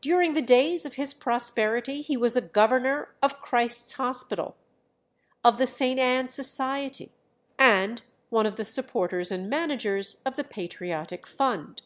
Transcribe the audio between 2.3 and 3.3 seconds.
a governor